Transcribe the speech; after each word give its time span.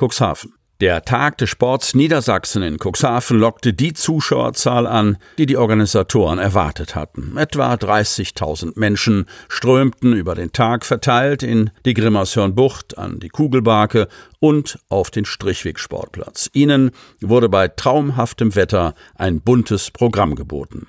Cuxhaven. 0.00 0.54
Der 0.80 1.02
Tag 1.02 1.36
des 1.36 1.50
Sports 1.50 1.94
Niedersachsen 1.94 2.62
in 2.62 2.78
Cuxhaven 2.78 3.38
lockte 3.38 3.74
die 3.74 3.92
Zuschauerzahl 3.92 4.86
an, 4.86 5.18
die 5.36 5.44
die 5.44 5.58
Organisatoren 5.58 6.38
erwartet 6.38 6.94
hatten. 6.94 7.36
Etwa 7.36 7.74
30.000 7.74 8.72
Menschen 8.76 9.26
strömten 9.50 10.14
über 10.14 10.34
den 10.34 10.52
Tag 10.52 10.86
verteilt 10.86 11.42
in 11.42 11.68
die 11.84 11.92
Grimmershörnbucht, 11.92 12.96
an 12.96 13.20
die 13.20 13.28
Kugelbarke 13.28 14.08
und 14.40 14.78
auf 14.88 15.10
den 15.10 15.26
Strichwegsportplatz. 15.26 16.48
Ihnen 16.54 16.90
wurde 17.20 17.50
bei 17.50 17.68
traumhaftem 17.68 18.54
Wetter 18.54 18.94
ein 19.14 19.42
buntes 19.42 19.90
Programm 19.90 20.36
geboten. 20.36 20.86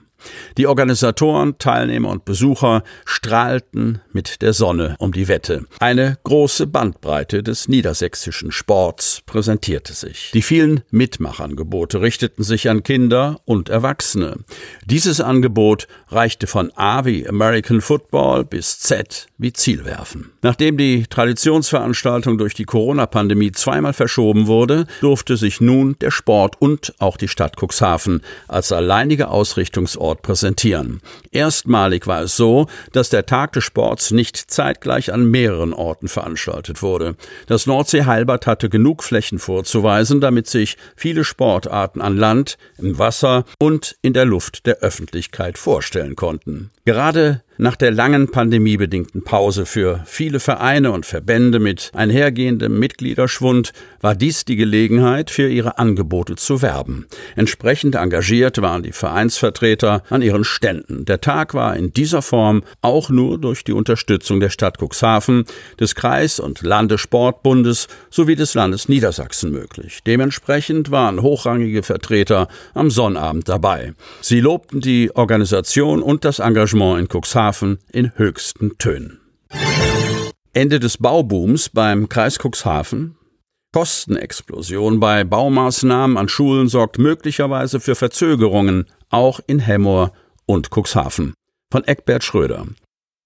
Die 0.57 0.67
Organisatoren, 0.67 1.57
Teilnehmer 1.59 2.09
und 2.09 2.25
Besucher 2.25 2.83
strahlten 3.05 4.01
mit 4.11 4.41
der 4.41 4.53
Sonne 4.53 4.95
um 4.99 5.11
die 5.11 5.27
Wette. 5.27 5.65
Eine 5.79 6.17
große 6.23 6.67
Bandbreite 6.67 7.43
des 7.43 7.67
niedersächsischen 7.67 8.51
Sports 8.51 9.21
präsentierte 9.25 9.93
sich. 9.93 10.31
Die 10.33 10.41
vielen 10.41 10.81
Mitmachangebote 10.89 12.01
richteten 12.01 12.43
sich 12.43 12.69
an 12.69 12.83
Kinder 12.83 13.39
und 13.45 13.69
Erwachsene. 13.69 14.37
Dieses 14.85 15.21
Angebot 15.21 15.87
reichte 16.09 16.47
von 16.47 16.71
A 16.75 17.05
wie 17.05 17.27
American 17.27 17.81
Football 17.81 18.45
bis 18.45 18.79
Z 18.79 19.27
wie 19.37 19.53
Zielwerfen. 19.53 20.31
Nachdem 20.41 20.77
die 20.77 21.05
Traditionsveranstaltung 21.07 22.37
durch 22.37 22.55
die 22.55 22.65
Corona-Pandemie 22.65 23.51
zweimal 23.51 23.93
verschoben 23.93 24.47
wurde, 24.47 24.87
durfte 25.01 25.37
sich 25.37 25.61
nun 25.61 25.95
der 25.99 26.11
Sport 26.11 26.55
und 26.59 26.93
auch 26.99 27.17
die 27.17 27.27
Stadt 27.27 27.55
Cuxhaven 27.61 28.21
als 28.47 28.71
alleinige 28.71 29.27
Ausrichtungsort 29.27 30.06
Sport 30.07 30.21
präsentieren. 30.21 31.01
Erstmalig 31.31 32.07
war 32.07 32.21
es 32.21 32.37
so, 32.37 32.67
dass 32.93 33.09
der 33.09 33.25
Tag 33.25 33.51
des 33.51 33.65
Sports 33.65 34.11
nicht 34.11 34.37
zeitgleich 34.37 35.11
an 35.11 35.29
mehreren 35.29 35.73
Orten 35.73 36.07
veranstaltet 36.07 36.81
wurde. 36.81 37.17
Das 37.47 37.65
Nordsee 37.65 38.05
Heilbad 38.05 38.47
hatte 38.47 38.69
genug 38.69 39.03
Flächen 39.03 39.37
vorzuweisen, 39.37 40.21
damit 40.21 40.47
sich 40.47 40.77
viele 40.95 41.25
Sportarten 41.25 41.99
an 41.99 42.15
Land, 42.15 42.57
im 42.77 42.97
Wasser 42.97 43.43
und 43.59 43.97
in 44.01 44.13
der 44.13 44.23
Luft 44.23 44.65
der 44.65 44.77
Öffentlichkeit 44.77 45.57
vorstellen 45.57 46.15
konnten. 46.15 46.69
Gerade 46.85 47.41
nach 47.57 47.75
der 47.75 47.91
langen 47.91 48.29
pandemiebedingten 48.29 49.23
Pause 49.23 49.65
für 49.65 50.01
viele 50.05 50.39
Vereine 50.39 50.91
und 50.91 51.05
Verbände 51.05 51.59
mit 51.59 51.91
einhergehendem 51.95 52.77
Mitgliederschwund 52.77 53.73
war 53.99 54.15
dies 54.15 54.45
die 54.45 54.55
Gelegenheit, 54.55 55.31
für 55.31 55.49
ihre 55.49 55.79
Angebote 55.79 56.35
zu 56.35 56.61
werben. 56.61 57.07
Entsprechend 57.35 57.95
engagiert 57.95 58.61
waren 58.61 58.83
die 58.83 58.91
Vereinsvertreter 58.91 59.96
an 60.09 60.21
ihren 60.21 60.43
Ständen. 60.43 61.05
Der 61.05 61.21
Tag 61.21 61.53
war 61.53 61.75
in 61.75 61.91
dieser 61.91 62.21
Form 62.21 62.63
auch 62.81 63.09
nur 63.09 63.37
durch 63.37 63.63
die 63.63 63.73
Unterstützung 63.73 64.39
der 64.39 64.49
Stadt 64.49 64.77
Cuxhaven, 64.79 65.45
des 65.79 65.95
Kreis- 65.95 66.39
und 66.39 66.61
Landessportbundes 66.61 67.87
sowie 68.09 68.35
des 68.35 68.53
Landes 68.53 68.89
Niedersachsen 68.89 69.51
möglich. 69.51 69.99
Dementsprechend 70.05 70.91
waren 70.91 71.21
hochrangige 71.21 71.83
Vertreter 71.83 72.47
am 72.73 72.89
Sonnabend 72.89 73.49
dabei. 73.49 73.93
Sie 74.21 74.39
lobten 74.39 74.81
die 74.81 75.15
Organisation 75.15 76.01
und 76.01 76.25
das 76.25 76.39
Engagement 76.39 76.99
in 76.99 77.07
Cuxhaven 77.07 77.79
in 77.91 78.11
höchsten 78.15 78.77
Tönen. 78.77 79.19
Ende 80.53 80.79
des 80.79 80.97
Baubooms 80.97 81.69
beim 81.69 82.09
Kreis 82.09 82.39
Cuxhaven. 82.39 83.15
Kostenexplosion 83.73 84.99
bei 84.99 85.23
Baumaßnahmen 85.23 86.17
an 86.17 86.29
Schulen 86.29 86.67
sorgt 86.67 86.97
möglicherweise 86.97 87.79
für 87.79 87.95
Verzögerungen, 87.95 88.85
auch 89.09 89.39
in 89.45 89.59
Hemmoor 89.59 90.11
und 90.45 90.69
Cuxhaven. 90.71 91.33
Von 91.71 91.83
Eckbert 91.83 92.23
Schröder. 92.23 92.65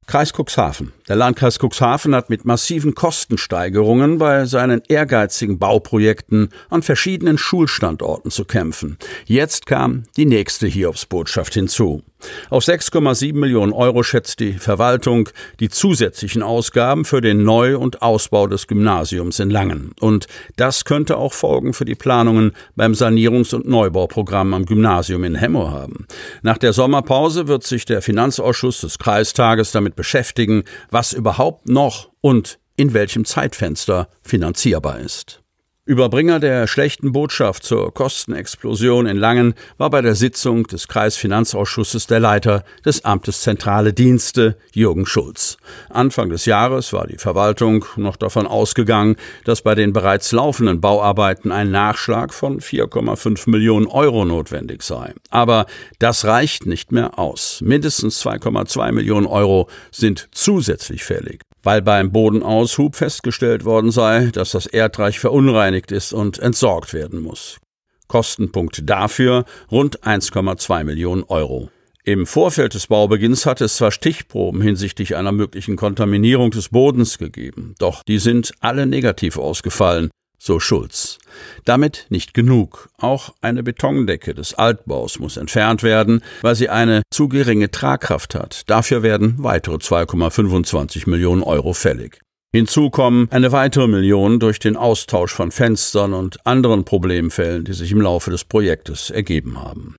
Kreis 0.07 0.33
Cuxhaven. 0.33 0.93
Der 1.11 1.17
Landkreis 1.17 1.59
Cuxhaven 1.59 2.15
hat 2.15 2.29
mit 2.29 2.45
massiven 2.45 2.95
Kostensteigerungen 2.95 4.17
bei 4.17 4.45
seinen 4.45 4.81
ehrgeizigen 4.87 5.59
Bauprojekten 5.59 6.47
an 6.69 6.83
verschiedenen 6.83 7.37
Schulstandorten 7.37 8.31
zu 8.31 8.45
kämpfen. 8.45 8.97
Jetzt 9.25 9.65
kam 9.65 10.03
die 10.15 10.25
nächste 10.25 10.67
Hiobsbotschaft 10.67 11.53
hinzu. 11.53 12.01
Auf 12.49 12.63
6,7 12.63 13.33
Millionen 13.33 13.73
Euro 13.73 14.03
schätzt 14.03 14.39
die 14.39 14.53
Verwaltung 14.53 15.29
die 15.59 15.69
zusätzlichen 15.69 16.43
Ausgaben 16.43 17.05
für 17.05 17.21
den 17.21 17.43
Neu- 17.43 17.77
und 17.77 18.01
Ausbau 18.01 18.47
des 18.47 18.67
Gymnasiums 18.67 19.39
in 19.39 19.49
Langen. 19.49 19.93
Und 19.99 20.27
das 20.55 20.85
könnte 20.85 21.17
auch 21.17 21.33
Folgen 21.33 21.73
für 21.73 21.85
die 21.85 21.95
Planungen 21.95 22.51
beim 22.75 22.93
Sanierungs- 22.93 23.55
und 23.55 23.67
Neubauprogramm 23.67 24.53
am 24.53 24.65
Gymnasium 24.65 25.23
in 25.23 25.35
Hemmo 25.35 25.71
haben. 25.71 26.05
Nach 26.41 26.57
der 26.57 26.73
Sommerpause 26.73 27.47
wird 27.47 27.63
sich 27.63 27.85
der 27.85 28.01
Finanzausschuss 28.01 28.81
des 28.81 28.99
Kreistages 28.99 29.71
damit 29.71 29.95
beschäftigen, 29.95 30.63
was 30.89 31.00
überhaupt 31.13 31.67
noch 31.67 32.11
und 32.21 32.59
in 32.77 32.93
welchem 32.93 33.25
Zeitfenster 33.25 34.07
finanzierbar 34.21 34.99
ist. 34.99 35.40
Überbringer 35.83 36.39
der 36.39 36.67
schlechten 36.67 37.11
Botschaft 37.11 37.63
zur 37.63 37.91
Kostenexplosion 37.91 39.07
in 39.07 39.17
Langen 39.17 39.55
war 39.79 39.89
bei 39.89 40.03
der 40.03 40.13
Sitzung 40.13 40.67
des 40.67 40.87
Kreisfinanzausschusses 40.87 42.05
der 42.05 42.19
Leiter 42.19 42.63
des 42.85 43.03
Amtes 43.03 43.41
Zentrale 43.41 43.91
Dienste, 43.91 44.57
Jürgen 44.73 45.07
Schulz. 45.07 45.57
Anfang 45.89 46.29
des 46.29 46.45
Jahres 46.45 46.93
war 46.93 47.07
die 47.07 47.17
Verwaltung 47.17 47.83
noch 47.95 48.15
davon 48.15 48.45
ausgegangen, 48.45 49.15
dass 49.43 49.63
bei 49.63 49.73
den 49.73 49.91
bereits 49.91 50.31
laufenden 50.31 50.81
Bauarbeiten 50.81 51.51
ein 51.51 51.71
Nachschlag 51.71 52.31
von 52.31 52.59
4,5 52.59 53.49
Millionen 53.49 53.87
Euro 53.87 54.23
notwendig 54.23 54.83
sei. 54.83 55.15
Aber 55.31 55.65
das 55.97 56.25
reicht 56.25 56.67
nicht 56.67 56.91
mehr 56.91 57.17
aus. 57.17 57.59
Mindestens 57.65 58.23
2,2 58.23 58.91
Millionen 58.91 59.25
Euro 59.25 59.67
sind 59.89 60.29
zusätzlich 60.31 61.03
fällig 61.03 61.41
weil 61.63 61.81
beim 61.81 62.11
Bodenaushub 62.11 62.95
festgestellt 62.95 63.65
worden 63.65 63.91
sei, 63.91 64.29
dass 64.33 64.51
das 64.51 64.65
Erdreich 64.65 65.19
verunreinigt 65.19 65.91
ist 65.91 66.13
und 66.13 66.39
entsorgt 66.39 66.93
werden 66.93 67.21
muss. 67.21 67.59
Kostenpunkt 68.07 68.89
dafür 68.89 69.45
rund 69.71 70.01
1,2 70.01 70.83
Millionen 70.83 71.23
Euro. 71.23 71.69
Im 72.03 72.25
Vorfeld 72.25 72.73
des 72.73 72.87
Baubeginns 72.87 73.45
hatte 73.45 73.65
es 73.65 73.77
zwar 73.77 73.91
Stichproben 73.91 74.61
hinsichtlich 74.61 75.15
einer 75.15 75.31
möglichen 75.31 75.75
Kontaminierung 75.75 76.49
des 76.49 76.69
Bodens 76.69 77.19
gegeben, 77.19 77.75
doch 77.77 78.01
die 78.07 78.17
sind 78.17 78.53
alle 78.59 78.87
negativ 78.87 79.37
ausgefallen, 79.37 80.09
so 80.41 80.59
Schulz. 80.59 81.19
Damit 81.65 82.07
nicht 82.09 82.33
genug. 82.33 82.89
Auch 82.97 83.33
eine 83.41 83.61
Betondecke 83.61 84.33
des 84.33 84.55
Altbaus 84.55 85.19
muss 85.19 85.37
entfernt 85.37 85.83
werden, 85.83 86.23
weil 86.41 86.55
sie 86.55 86.69
eine 86.69 87.03
zu 87.11 87.29
geringe 87.29 87.69
Tragkraft 87.69 88.33
hat. 88.33 88.63
Dafür 88.67 89.03
werden 89.03 89.35
weitere 89.37 89.75
2,25 89.75 91.07
Millionen 91.09 91.43
Euro 91.43 91.73
fällig. 91.73 92.19
Hinzu 92.53 92.89
kommen 92.89 93.29
eine 93.31 93.51
weitere 93.53 93.87
Million 93.87 94.39
durch 94.39 94.59
den 94.59 94.75
Austausch 94.75 95.31
von 95.31 95.51
Fenstern 95.51 96.13
und 96.13 96.45
anderen 96.45 96.83
Problemfällen, 96.83 97.63
die 97.63 97.73
sich 97.73 97.91
im 97.91 98.01
Laufe 98.01 98.29
des 98.29 98.43
Projektes 98.43 99.09
ergeben 99.09 99.61
haben. 99.61 99.95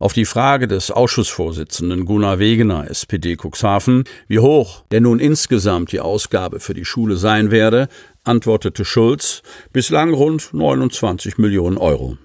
Auf 0.00 0.14
die 0.14 0.24
Frage 0.24 0.66
des 0.66 0.90
Ausschussvorsitzenden 0.90 2.06
Gunnar 2.06 2.38
Wegener, 2.38 2.88
SPD 2.88 3.36
Cuxhaven, 3.36 4.04
wie 4.28 4.38
hoch 4.38 4.82
denn 4.90 5.02
nun 5.02 5.20
insgesamt 5.20 5.92
die 5.92 6.00
Ausgabe 6.00 6.58
für 6.58 6.72
die 6.72 6.86
Schule 6.86 7.16
sein 7.16 7.50
werde, 7.50 7.86
antwortete 8.24 8.86
Schulz, 8.86 9.42
bislang 9.74 10.14
rund 10.14 10.54
29 10.54 11.36
Millionen 11.36 11.76
Euro. 11.76 12.16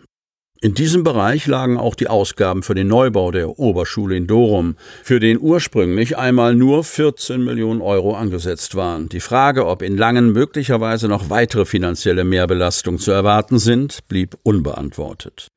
In 0.62 0.74
diesem 0.74 1.04
Bereich 1.04 1.48
lagen 1.48 1.77
auch 1.77 1.95
die 1.95 2.07
Ausgaben 2.07 2.63
für 2.63 2.75
den 2.75 2.88
Neubau 2.88 3.31
der 3.31 3.60
Oberschule 3.60 4.16
in 4.16 4.25
Dorum, 4.25 4.78
für 5.04 5.19
den 5.19 5.38
ursprünglich 5.38 6.18
einmal 6.18 6.56
nur 6.56 6.86
14 6.86 7.44
Millionen 7.44 7.81
Euro 7.81 8.16
angesetzt 8.16 8.75
waren. 8.75 9.10
Die 9.10 9.19
Frage, 9.19 9.66
ob 9.68 9.81
in 9.81 9.98
Langen 9.98 10.31
möglicherweise 10.31 11.10
noch 11.10 11.30
weitere 11.30 11.66
finanzielle 11.66 12.24
Mehrbelastungen 12.24 13.01
zu 13.01 13.12
erwarten 13.12 13.60
sind, 13.60 14.07
blieb 14.07 14.38
unbeantwortet. 14.44 15.50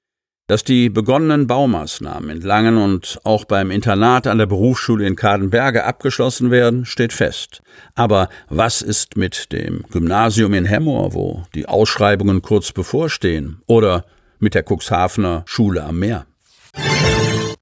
Dass 0.49 0.65
die 0.65 0.89
begonnenen 0.89 1.47
Baumaßnahmen 1.47 2.31
in 2.31 2.41
Langen 2.41 2.79
und 2.79 3.21
auch 3.23 3.45
beim 3.45 3.71
Internat 3.71 4.27
an 4.27 4.39
der 4.39 4.47
Berufsschule 4.47 5.07
in 5.07 5.15
Kadenberge 5.15 5.85
abgeschlossen 5.85 6.51
werden, 6.51 6.87
steht 6.87 7.13
fest. 7.13 7.61
Aber 7.95 8.31
was 8.49 8.81
ist 8.81 9.19
mit 9.19 9.53
dem 9.53 9.85
Gymnasium 9.91 10.55
in 10.55 10.65
Hemmoor, 10.65 11.13
wo 11.13 11.43
die 11.55 11.69
Ausschreibungen 11.69 12.41
kurz 12.41 12.73
bevorstehen? 12.73 13.61
Oder 13.67 14.07
mit 14.39 14.55
der 14.55 14.65
Cuxhavener 14.67 15.43
Schule 15.45 15.85
am 15.85 15.99
Meer. 15.99 16.25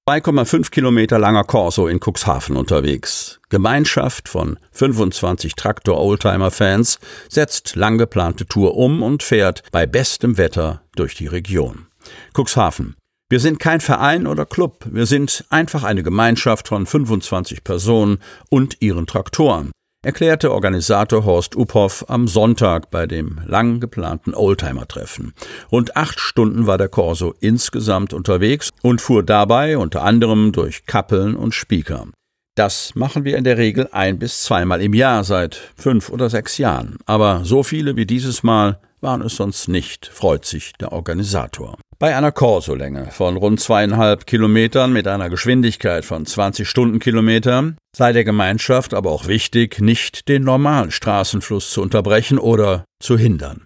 2,5 0.08 0.70
Kilometer 0.70 1.18
langer 1.18 1.42
Corso 1.42 1.88
in 1.88 1.98
Cuxhaven 1.98 2.56
unterwegs. 2.56 3.40
Gemeinschaft 3.48 4.28
von 4.28 4.60
25 4.70 5.56
Traktor-Oldtimer-Fans 5.56 7.00
setzt 7.28 7.74
lang 7.74 7.98
geplante 7.98 8.46
Tour 8.46 8.76
um 8.76 9.02
und 9.02 9.24
fährt 9.24 9.64
bei 9.72 9.86
bestem 9.86 10.38
Wetter 10.38 10.82
durch 10.94 11.16
die 11.16 11.26
Region. 11.26 11.88
Cuxhaven. 12.36 12.96
Wir 13.28 13.40
sind 13.40 13.58
kein 13.58 13.80
Verein 13.80 14.26
oder 14.26 14.46
Club, 14.46 14.84
wir 14.90 15.06
sind 15.06 15.44
einfach 15.50 15.82
eine 15.84 16.02
Gemeinschaft 16.02 16.68
von 16.68 16.86
25 16.86 17.64
Personen 17.64 18.18
und 18.50 18.76
ihren 18.80 19.06
Traktoren 19.06 19.72
erklärte 20.06 20.52
Organisator 20.52 21.24
Horst 21.24 21.56
Uphoff 21.56 22.04
am 22.08 22.28
Sonntag 22.28 22.92
bei 22.92 23.08
dem 23.08 23.40
lang 23.44 23.80
geplanten 23.80 24.34
Oldtimer-Treffen. 24.34 25.34
Rund 25.72 25.96
acht 25.96 26.20
Stunden 26.20 26.68
war 26.68 26.78
der 26.78 26.88
Corso 26.88 27.34
insgesamt 27.40 28.12
unterwegs 28.12 28.70
und 28.82 29.00
fuhr 29.00 29.24
dabei 29.24 29.76
unter 29.76 30.04
anderem 30.04 30.52
durch 30.52 30.86
Kappeln 30.86 31.34
und 31.34 31.56
Spieker. 31.56 32.06
Das 32.56 32.94
machen 32.94 33.24
wir 33.24 33.36
in 33.36 33.44
der 33.44 33.58
Regel 33.58 33.86
ein 33.92 34.18
bis 34.18 34.42
zweimal 34.42 34.80
im 34.80 34.94
Jahr 34.94 35.24
seit 35.24 35.60
fünf 35.76 36.08
oder 36.08 36.30
sechs 36.30 36.56
Jahren. 36.56 36.96
Aber 37.04 37.42
so 37.44 37.62
viele 37.62 37.96
wie 37.96 38.06
dieses 38.06 38.42
Mal 38.42 38.80
waren 39.02 39.20
es 39.20 39.36
sonst 39.36 39.68
nicht, 39.68 40.06
freut 40.06 40.46
sich 40.46 40.72
der 40.80 40.92
Organisator. 40.92 41.76
Bei 41.98 42.16
einer 42.16 42.32
Korsolänge 42.32 43.10
von 43.10 43.36
rund 43.36 43.60
zweieinhalb 43.60 44.26
Kilometern 44.26 44.90
mit 44.90 45.06
einer 45.06 45.28
Geschwindigkeit 45.28 46.06
von 46.06 46.24
20 46.24 46.66
Stundenkilometer 46.66 47.74
sei 47.94 48.12
der 48.14 48.24
Gemeinschaft 48.24 48.94
aber 48.94 49.10
auch 49.10 49.26
wichtig, 49.26 49.78
nicht 49.80 50.26
den 50.26 50.42
normalen 50.42 50.90
Straßenfluss 50.90 51.70
zu 51.70 51.82
unterbrechen 51.82 52.38
oder 52.38 52.84
zu 53.00 53.18
hindern. 53.18 53.65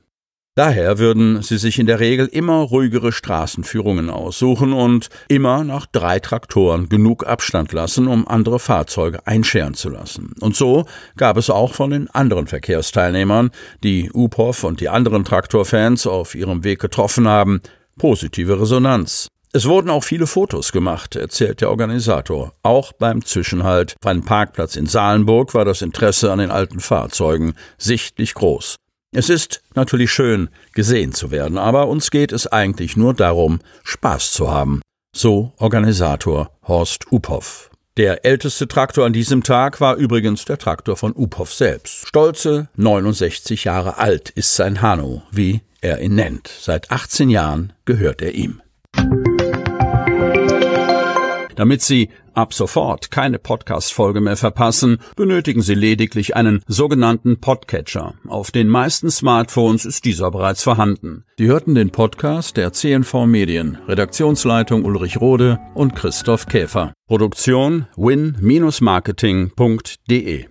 Daher 0.60 0.98
würden 0.98 1.40
sie 1.40 1.56
sich 1.56 1.78
in 1.78 1.86
der 1.86 2.00
Regel 2.00 2.26
immer 2.26 2.56
ruhigere 2.56 3.12
Straßenführungen 3.12 4.10
aussuchen 4.10 4.74
und 4.74 5.08
immer 5.26 5.64
nach 5.64 5.86
drei 5.86 6.20
Traktoren 6.20 6.90
genug 6.90 7.26
Abstand 7.26 7.72
lassen, 7.72 8.06
um 8.06 8.28
andere 8.28 8.58
Fahrzeuge 8.58 9.26
einscheren 9.26 9.72
zu 9.72 9.88
lassen. 9.88 10.34
Und 10.38 10.54
so 10.54 10.84
gab 11.16 11.38
es 11.38 11.48
auch 11.48 11.72
von 11.72 11.88
den 11.88 12.10
anderen 12.10 12.46
Verkehrsteilnehmern, 12.46 13.52
die 13.82 14.10
UPOV 14.12 14.64
und 14.64 14.80
die 14.80 14.90
anderen 14.90 15.24
Traktorfans 15.24 16.06
auf 16.06 16.34
ihrem 16.34 16.62
Weg 16.62 16.78
getroffen 16.78 17.26
haben, 17.26 17.62
positive 17.96 18.60
Resonanz. 18.60 19.28
Es 19.54 19.64
wurden 19.64 19.88
auch 19.88 20.04
viele 20.04 20.26
Fotos 20.26 20.72
gemacht, 20.72 21.16
erzählt 21.16 21.62
der 21.62 21.70
Organisator. 21.70 22.52
Auch 22.62 22.92
beim 22.92 23.24
Zwischenhalt 23.24 23.94
beim 24.02 24.26
Parkplatz 24.26 24.76
in 24.76 24.84
Salenburg 24.84 25.54
war 25.54 25.64
das 25.64 25.80
Interesse 25.80 26.30
an 26.30 26.38
den 26.38 26.50
alten 26.50 26.80
Fahrzeugen 26.80 27.54
sichtlich 27.78 28.34
groß. 28.34 28.76
Es 29.12 29.28
ist 29.28 29.62
natürlich 29.74 30.12
schön, 30.12 30.50
gesehen 30.72 31.12
zu 31.12 31.32
werden, 31.32 31.58
aber 31.58 31.88
uns 31.88 32.12
geht 32.12 32.30
es 32.30 32.46
eigentlich 32.46 32.96
nur 32.96 33.12
darum, 33.12 33.58
Spaß 33.82 34.30
zu 34.30 34.48
haben. 34.48 34.82
So 35.12 35.52
Organisator 35.56 36.52
Horst 36.62 37.10
Uphoff. 37.10 37.70
Der 37.96 38.24
älteste 38.24 38.68
Traktor 38.68 39.04
an 39.04 39.12
diesem 39.12 39.42
Tag 39.42 39.80
war 39.80 39.96
übrigens 39.96 40.44
der 40.44 40.58
Traktor 40.58 40.96
von 40.96 41.12
Uphoff 41.16 41.52
selbst. 41.52 42.06
Stolze 42.06 42.68
69 42.76 43.64
Jahre 43.64 43.98
alt 43.98 44.30
ist 44.30 44.54
sein 44.54 44.80
Hano, 44.80 45.22
wie 45.32 45.62
er 45.80 46.00
ihn 46.00 46.14
nennt. 46.14 46.46
Seit 46.46 46.92
18 46.92 47.30
Jahren 47.30 47.72
gehört 47.86 48.22
er 48.22 48.34
ihm. 48.34 48.62
Damit 51.60 51.82
Sie 51.82 52.08
ab 52.32 52.54
sofort 52.54 53.10
keine 53.10 53.38
Podcast-Folge 53.38 54.22
mehr 54.22 54.38
verpassen, 54.38 54.96
benötigen 55.14 55.60
Sie 55.60 55.74
lediglich 55.74 56.34
einen 56.34 56.62
sogenannten 56.66 57.38
Podcatcher. 57.38 58.14
Auf 58.26 58.50
den 58.50 58.66
meisten 58.66 59.10
Smartphones 59.10 59.84
ist 59.84 60.06
dieser 60.06 60.30
bereits 60.30 60.62
vorhanden. 60.62 61.26
Sie 61.36 61.48
hörten 61.48 61.74
den 61.74 61.90
Podcast 61.90 62.56
der 62.56 62.72
CNV 62.72 63.26
Medien, 63.26 63.76
Redaktionsleitung 63.86 64.86
Ulrich 64.86 65.20
Rode 65.20 65.58
und 65.74 65.94
Christoph 65.94 66.46
Käfer. 66.46 66.94
Produktion 67.06 67.84
win-marketing.de 67.94 70.46